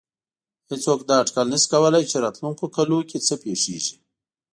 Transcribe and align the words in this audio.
هېڅوک 0.69 0.99
دا 1.09 1.15
اټکل 1.23 1.47
نه 1.53 1.57
شي 1.61 1.67
کولای 1.73 2.03
چې 2.11 2.17
راتلونکو 2.25 2.63
کلونو 2.75 3.07
کې 3.09 3.17
څه 3.27 3.33
پېښېږي. 3.43 3.95